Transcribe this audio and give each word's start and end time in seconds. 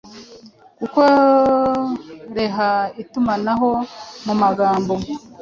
gukoreha 0.79 2.69
itumanaho 3.01 3.71
mu 4.25 4.33
magambo 4.41 4.93